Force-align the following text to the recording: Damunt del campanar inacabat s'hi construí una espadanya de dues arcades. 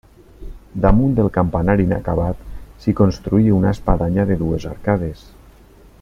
Damunt 0.85 1.11
del 1.19 1.29
campanar 1.35 1.75
inacabat 1.83 2.41
s'hi 2.85 2.93
construí 3.03 3.51
una 3.59 3.75
espadanya 3.77 4.29
de 4.31 4.39
dues 4.45 4.69
arcades. 4.75 5.25